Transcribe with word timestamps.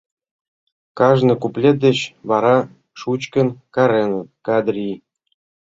Кажне 0.97 1.33
куплет 1.41 1.77
деч 1.85 1.99
вара 2.29 2.57
шучкын 2.99 3.47
кареныт: 3.75 4.27
«Ка-ад-ри-и!». 4.45 4.95